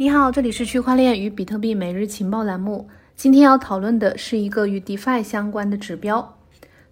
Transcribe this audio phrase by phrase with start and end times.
[0.00, 2.88] 你好，这里是区块链与比特币每日情报栏目。
[3.16, 6.38] 今天要讨论的是一个与 DeFi 相关的指标。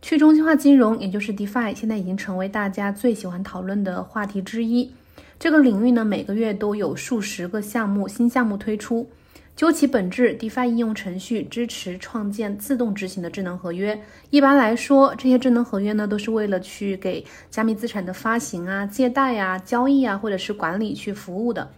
[0.03, 4.91] 去中心化金融，也就是 DeFi，现在已经成为大家最喜欢讨论的话题之一。
[5.39, 9.09] 这个领域呢，每个月都有数十个项目新项目推出。
[9.55, 13.97] 究其本质，DeFi 应用程序支持创建自动执行的智能合约。
[14.31, 21.71] 一般来说，这些智能合约呢，都是为了去给加密资产的发行啊、借贷啊、交易啊，或者是管理去服务的。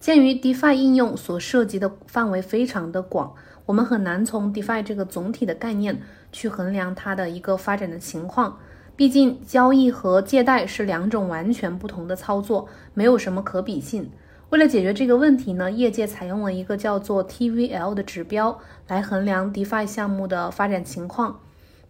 [0.00, 3.34] 鉴于 DeFi 应用所涉及的范围非常的广，
[3.66, 6.00] 我们很难从 DeFi 这个总体的概念
[6.32, 8.58] 去衡量它的一个发展的情况。
[8.96, 14.10] 毕竟，交易和借贷是两种完全不同的操作，没有什么可比性。
[14.48, 18.58] 为了解决这个问题呢，业界采用了一个叫做 TVL 的指标
[18.88, 21.40] 来衡量 DeFi 项目的发展情况。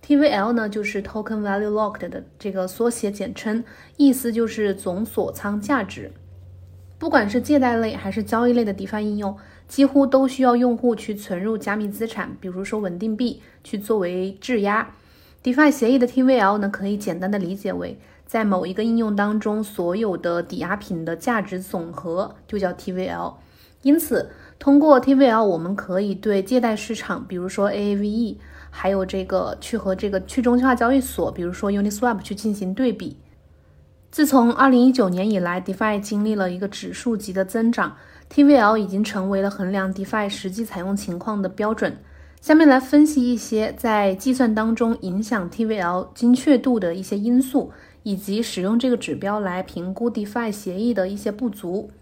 [0.04, 3.62] TVL 呢，就是 Token Value Locked 的这个缩写简称，
[3.96, 6.10] 意思就是总锁仓价值。
[7.00, 9.34] 不管是借贷类还是交易类的 DeFi 应用，
[9.66, 14.86] 几乎都需要用户去存入加密资产，比如说稳定币，去作为质押。
[15.42, 23.32] DeFi 协议的 TVL 呢，可以简单的理解为，在某一个应用当中，所有的抵押品的价值总和就叫 TVL。
[23.80, 28.36] 因此，通过 TVL，我们可以对借贷市场，比如说 Aave，
[28.68, 33.16] 还有这个去和这个去中心化交易所，比如说 Uniswap 去进行对比。
[34.10, 37.96] 自从二零一九年以来，DeFi 经历了一个指数级的增长
[38.28, 41.96] ，TVL 已经成为了衡量 DeFi 实际采用情况的标准。
[42.40, 47.70] 下面来分析一些在计算当中影响 TVL 精确度的一些因素，
[48.02, 51.92] 以及使用这个指标来评估 DeFi 协议的一些不足。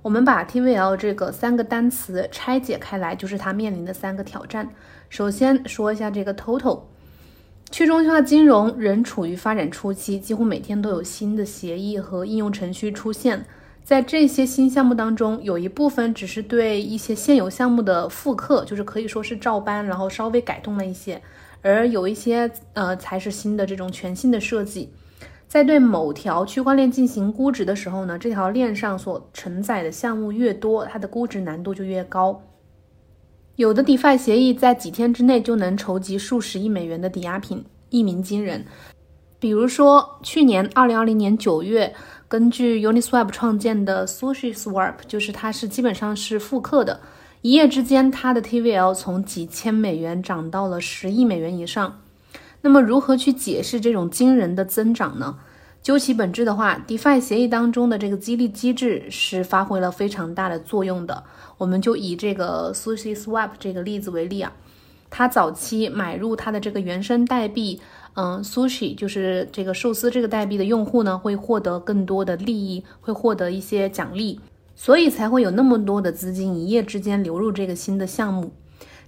[0.00, 4.70] 我们把 TVL 这个三个单词拆解开来，就是它面临的三个挑战。
[5.10, 6.80] 首先说一下这个 Total。
[7.72, 13.42] 去中心化金融仍处于发展初期，几乎每天都有新的协议和应用程序出现。
[13.82, 21.16] 在这些新项目当中，有一部分只是对一些现有项目的复刻，就是可以说是照搬，然后稍微改动了一些；
[21.62, 24.90] 而有一些呃才是新的这种全新的设计。
[25.48, 32.42] 在对某条区块链进行估值的时候呢，这条链上所承载的项目越多，它的估值难度就越高。
[33.56, 38.64] 有的 DeFi 协议在几天之内就能筹集数十亿美元的抵押品，一鸣惊人。
[39.38, 41.94] 比如说，去年二零二零年九月，
[42.28, 47.00] 根据 Uniswap 创建的 SushiSwap，就是它是基本上是复刻的，
[47.42, 52.00] 一夜之间，它的 TVL 从几千美元涨到了十亿美元以上。
[52.62, 55.36] 那么，如何去解释这种惊人的增长呢？
[55.82, 61.24] 究其本质的话，DeFi 协议当中的这个激励机制是发挥了非常大的作用的。
[61.58, 64.52] 我们就以这个 SushiSwap 这个例子为例啊，
[65.10, 67.80] 它早期买入它的这个原生代币，
[68.14, 74.38] 嗯，Sushi 就是这个寿司这个代币的用户呢，会获得更多的利益，会获得一些奖励，
[74.76, 78.52] 所以才会有那么多的资金一夜之间流入这个新的项目。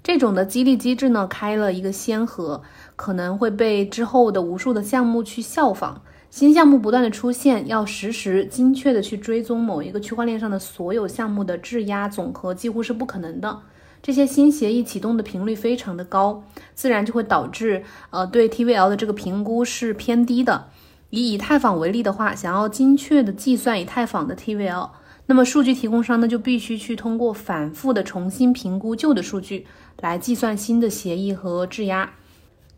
[0.03, 2.63] 这种的激励机制呢，开了一个先河，
[2.97, 6.03] 可能会被之后的无数的项目去效仿。
[6.35, 13.61] 新项目不断的出现，要实时精确的去追踪某一个区块链上的所有项目的质押总和，几乎是不可能的。
[14.03, 16.43] 这些新协议启动的频率非常的高，
[16.75, 20.71] 自然就会导致呃对 TVL 的这个评估是偏低的。
[21.11, 24.91] 以以太坊为例的话，想要精确的计算以太坊的 TVL，
[25.27, 29.69] 那么数据提供商呢就必须去通过反复的重新评估旧的数据，
[30.01, 32.15] 来计算新的协议和质押。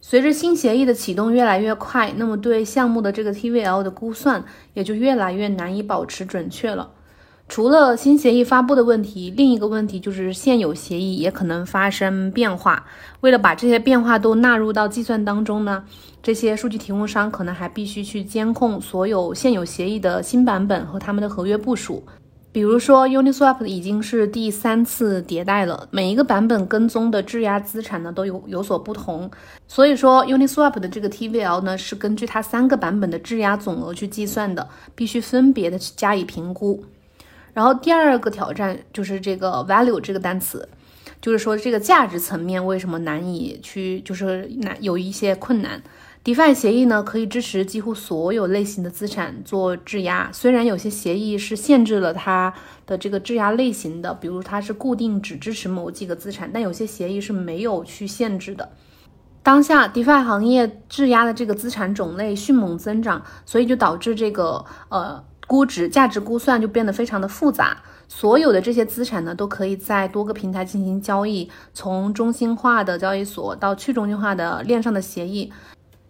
[0.08, 6.88] 随着新协议的启动越来越快，那么对项目的这个 TVL 的估算也就越来越难以保持准确了。
[7.48, 12.86] 除了新协议发布的问题，另一个问题就是现有协议也可能发生变化。
[13.22, 15.82] 为了把这些变化都纳入到计算当中呢，
[16.22, 22.04] 这些数据提供商可能还必须去监控所有现有协议的新版本和他们的合约部署。
[22.56, 29.30] 比如说，Uniswap 已经是第三次迭代了，每一个版本跟踪的质押资产呢都有有所不同，
[29.68, 36.82] 所以说 Uniswap 的这个 TVL 呢是根据它三个版本的质押总额去计算的，必须分别的去加以评估。
[37.52, 40.66] 然后第二个挑战就是这个 value 这个单词，
[41.20, 45.82] 就是说这个价值层面为什么难以去，就是难有一些困难。
[46.26, 50.28] DeFi 协议呢，可以支持几乎所有类型的资产做质押。
[50.32, 52.52] 虽然有些协议是限制了它
[52.84, 58.68] 的这个质押类型的，比如它是固定只支持某几个资产，但有些协议是没有去限制的。
[59.44, 67.76] 当下 DeFi 行业质押的这个资产种类迅猛增长，所以就导致这个呃估值价值估算就变得非常的复杂。
[68.08, 75.52] 所有的这些资产呢，都可以在多个平台进行交易，从中心化的交易所到去中心化的链上的协议。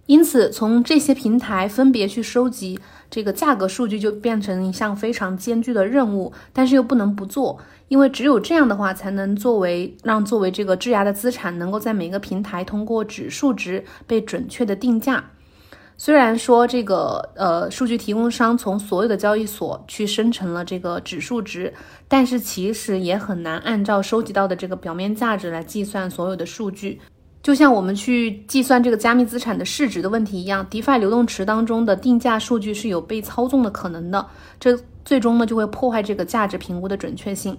[0.06, 2.78] 因此，从这些平台分别去收集
[3.10, 7.58] 这个价格数据，就变成一项非常艰巨的任务，但是又不能不做，
[7.88, 15.24] 因为只有这样的话，才能作为让作为这个质押的资产，能够在每个平台通过指数值被准确的定价。
[15.98, 21.72] 虽然说这个呃数据提供商从所有的交易所去生成了这个指数值，
[22.06, 27.00] 但是其实也很难按照收集到的这个表面价值来计算所有的数据。
[27.46, 34.26] 就像我们去计算这个加密资产的市值的问题一样，DeFi 流动池当中的定价数据是有被操纵的可能的，
[34.58, 37.56] 这最终呢就会破坏这个价值评估的准确性。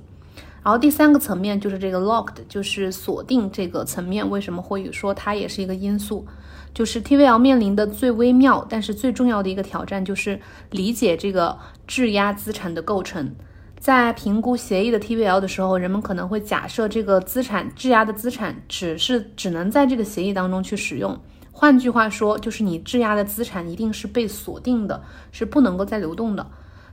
[0.62, 6.26] 然后第三个层面就是这个 locked，就是锁定这个层面，为什么会说它也是一个因素？
[6.74, 10.38] 就是 TVL 面临的最微妙但是最重要的一个挑战，就是
[10.72, 11.58] 理解这个
[11.88, 13.34] 质押资产的构成。
[13.80, 21.18] 在评估协议的 TVL 的时候，人们可能会假设这个资产质押的资产只是只能在这个协议当中去使用。
[21.52, 25.02] 换句话说，就是你质押的资产一定是被锁定的，
[25.32, 26.46] 是不能够再流动的。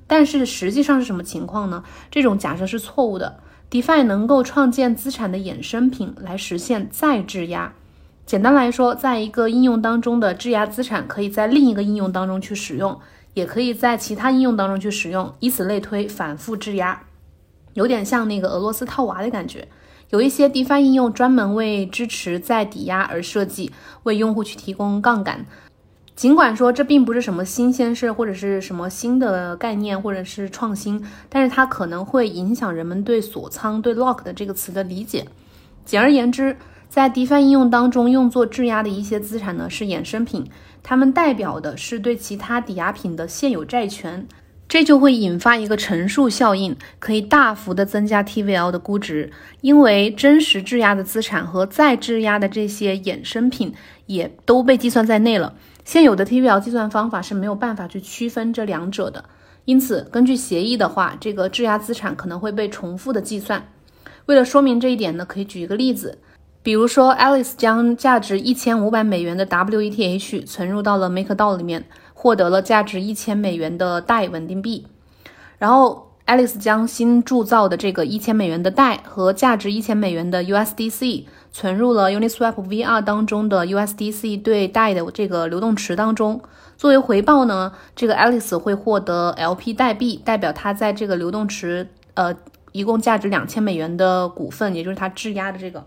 [0.07, 1.83] 但是实际上是什么情况呢？
[2.11, 3.41] 这种假设是错误的。
[3.71, 7.73] DeFi 能够创建资产的衍生品来实现再质押。
[8.25, 13.01] 简单来说，在一个应用当中的质押资产可以在另一个应用当中去使用。
[13.35, 17.03] 也可以在其他应用当中去使用，以此类推，反复质押，
[17.75, 19.69] 有点像那个俄罗斯套娃的感觉。
[20.11, 23.73] 有一些 DeFi 应用专门为支持再抵押而设计，
[24.05, 25.45] 为用户去提供杠杆。
[26.15, 35.27] 尽管说这并不是什么新鲜事，或者是什么新的概念，或者是创新，但是它可能会影响人们对锁仓、对 lock 的这个词的理解。
[35.85, 36.57] 简而言之，
[36.89, 40.49] 在 DeFi 应用当中用作质押的一些资产呢，是衍生品。
[40.85, 44.29] 它们代表的是对其他抵押品的现有债权，
[44.69, 49.33] 这就会引发一个乘数效应，可以大幅的增加 TVL 的估值，
[49.63, 53.73] 因为真实质押的资产和再质押的这些衍生品
[54.05, 55.55] 也都被计算在内了。
[55.87, 59.25] 现有的 TVL 计算方法是没有办法去区分这两者的，
[59.65, 63.67] 因此根据协议的话，这个质押资产可能会被重复的计算。
[64.27, 66.19] 为了说明这一点呢，可以举一个例子。
[66.65, 71.85] 比如说，Alice 将价值一千五百美元的 WETH 存入到了 MakerDAO 里面，
[72.15, 74.87] 获得了价值一千美元的代稳定币。
[75.59, 86.41] 然后，Alice 将新铸造的这个一千美元的代和价值一千美元的 USDC 存入了 Uniswap VR 当中的 USDC 对代的这个流动池当中。
[86.79, 92.35] 作为回报呢，这个 Alice 会获得 LP 代币，代表他在这个流动池呃
[92.73, 95.85] 一共价值两千美元的股份，也就是他质押的这个。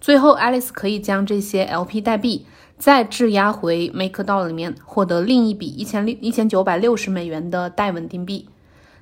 [0.00, 2.46] 最后，Alice 可以将这些 LP 代币
[2.78, 8.48] 再质押回 MakerDAO 里面，获得另一笔一千六一千九百六十美元的代稳定币。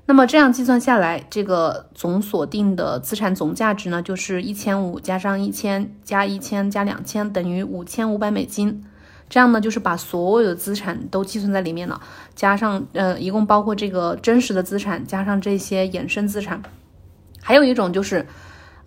[0.06, 8.84] 那么这样计算下来，这个总锁定的资产总价值呢，就是一千五加上一千加一千加两千等于五千五百美金。
[9.28, 12.00] 这样呢，就是把所有的资产都计算在里面了，
[12.36, 16.62] 加上呃，一共包括这个真实的资产，加上这些衍生资产。
[17.42, 18.24] 还有一种就是。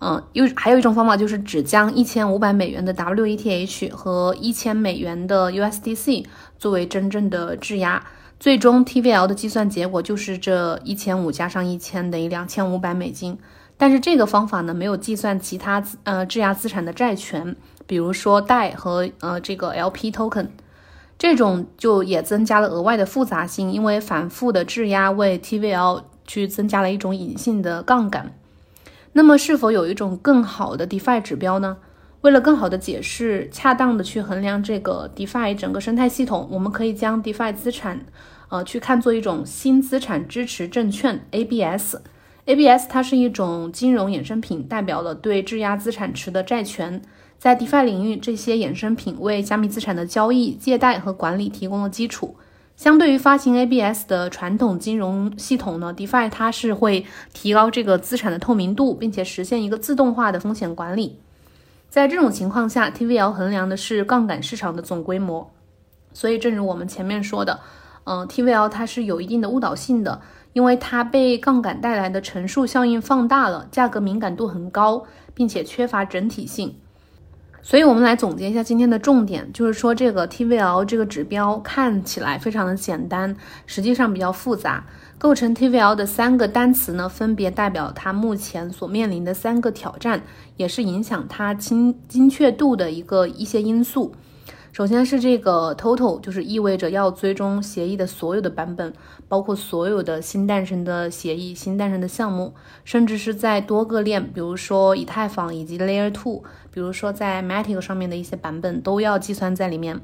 [0.00, 6.24] 嗯，又还有一种方法，就是只将一千五百美元的 WETH 和一千美元的 USDC
[6.58, 8.02] 作为真正的质押，
[8.38, 13.36] 最终 TVL 的计算结果就是这一千五加上一千等于两千五百美金。
[13.76, 17.56] 但是这个方法呢，没有计算其他呃质押资产的债权，
[17.86, 20.48] 比如说贷和呃这个 LP token，
[21.18, 28.32] 这种就也增加了额外的复杂性，因为反复的质押为 TVL 去增加了一种隐性的杠杆。
[29.18, 31.78] 那么，是否有一种更好的 DeFi 指标呢？
[32.20, 38.06] 为了更好的解释、恰当的去衡量这个 DeFi 整个生态系统，我们可以将 DeFi 资产，
[38.48, 41.96] 呃，去看作一种新资产支持证券 （ABS）。
[42.44, 47.02] ABS 它是一种金融衍生品，代表了对质押资产池的债权。
[47.40, 52.36] 在 DeFi 领域，这些衍生品为加密资产的交易、借贷和管理提供了基础。
[52.78, 57.04] 相对于发行 ABS 的传统金融系统呢，DeFi 它是会
[57.34, 61.18] 提高这个资产的透明度，并且实现一个自动化的风险管理。
[61.90, 65.50] 在这种情况下，TVL 衡量的是杠杆市场的总规模。
[66.12, 67.58] 所以，正如我们前面说的，
[68.04, 70.20] 嗯，TVL 它是有一定的误导性的，
[70.52, 75.04] 因为它被杠杆带来的乘数效应放大了，价格敏感度很高，
[75.34, 76.76] 并且缺乏整体性。
[77.60, 83.36] 所以，我们来总结一下今天的重点，就是说，这个 TVL 这个指标看起来非常的简单，
[83.66, 84.86] 实际上比较复杂。
[85.18, 90.22] 构成 TVL 的三个单词呢，分别代表它目前所面临的三个挑战，
[90.56, 94.14] 也是影响它精精确度的一个一些因素。
[94.78, 98.92] 首先是这个 total，就是意味着要追踪协议的所有的版本，
[99.26, 102.54] 包括所有的新诞生的协议、新诞生的项目，
[102.84, 110.00] 甚至是在多个链，比如说以太坊以及 Layer Two，比如说在 Matic 上面的一些版本都要计算在里面。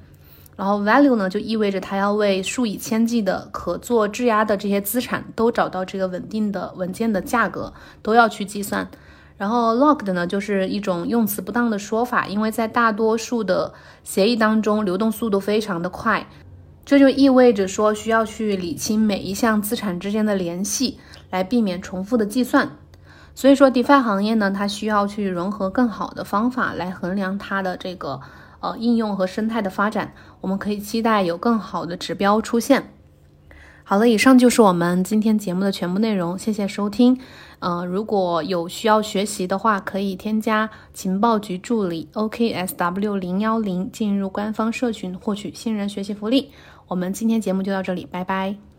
[0.56, 8.88] 然后 value 呢，就意味着它要为数以千计的可做质押的这些资产都找到这个稳定的稳健的价格，都要去计算。
[9.36, 13.72] 然后 locked 呢，就是一种用词不当的说法，因为在大多数的
[14.02, 16.26] 协议当中，流动速度非常的快，
[16.84, 20.98] 这就意味着说需要去理清每一项资产之间的联系，
[21.30, 22.76] 来避免重复的计算。
[23.34, 28.20] 所以说，DeFi 行业呢，它需要去融合更好的方法来衡量它的这个。
[28.60, 32.94] 呃，应用和生态的发展，我们可以期待有更好的指标出现。
[33.82, 37.20] 好了，以上就是我们今天节目的全部内容，谢谢收听。
[37.64, 46.50] 呃，如果有需要学习的话，可以添加情报局助理 OKSW 零幺零进入官方社群获取新人学习福利。
[46.88, 48.73] 我们今天节目就到这里，拜拜。